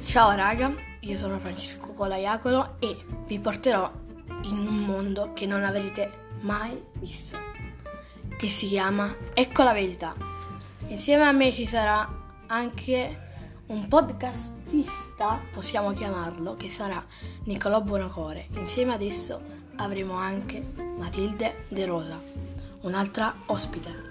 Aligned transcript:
Ciao 0.00 0.32
raga, 0.34 0.72
io 1.00 1.16
sono 1.16 1.38
Francesco 1.38 1.92
Colaiacolo 1.92 2.76
e 2.78 3.04
vi 3.26 3.38
porterò 3.40 3.90
in 4.42 4.56
un 4.56 4.76
mondo 4.76 5.32
che 5.34 5.44
non 5.44 5.64
avrete 5.64 6.36
mai 6.40 6.80
visto, 6.94 7.36
che 8.38 8.48
si 8.48 8.68
chiama 8.68 9.14
Ecco 9.34 9.64
la 9.64 9.72
verità. 9.72 10.14
Insieme 10.86 11.24
a 11.24 11.32
me 11.32 11.52
ci 11.52 11.66
sarà 11.66 12.08
anche 12.46 13.26
un 13.66 13.88
podcastista, 13.88 15.40
possiamo 15.52 15.92
chiamarlo, 15.92 16.56
che 16.56 16.70
sarà 16.70 17.04
Niccolò 17.44 17.82
Buonocore. 17.82 18.46
Insieme 18.52 18.94
ad 18.94 19.02
esso 19.02 19.40
avremo 19.76 20.14
anche 20.14 20.64
Matilde 20.96 21.64
De 21.68 21.84
Rosa, 21.84 22.18
un'altra 22.82 23.34
ospite. 23.46 24.07